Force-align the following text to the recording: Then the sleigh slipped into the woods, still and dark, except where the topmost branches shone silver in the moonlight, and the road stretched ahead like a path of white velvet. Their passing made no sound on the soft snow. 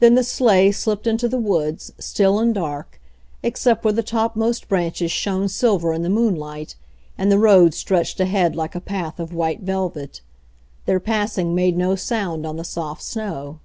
Then 0.00 0.16
the 0.16 0.24
sleigh 0.24 0.72
slipped 0.72 1.06
into 1.06 1.28
the 1.28 1.38
woods, 1.38 1.92
still 2.00 2.40
and 2.40 2.52
dark, 2.52 3.00
except 3.44 3.84
where 3.84 3.92
the 3.92 4.02
topmost 4.02 4.68
branches 4.68 5.12
shone 5.12 5.48
silver 5.48 5.92
in 5.92 6.02
the 6.02 6.10
moonlight, 6.10 6.74
and 7.16 7.30
the 7.30 7.38
road 7.38 7.74
stretched 7.74 8.18
ahead 8.18 8.56
like 8.56 8.74
a 8.74 8.80
path 8.80 9.20
of 9.20 9.32
white 9.32 9.60
velvet. 9.60 10.20
Their 10.86 10.98
passing 10.98 11.54
made 11.54 11.76
no 11.78 11.94
sound 11.94 12.44
on 12.44 12.56
the 12.56 12.64
soft 12.64 13.02
snow. 13.02 13.60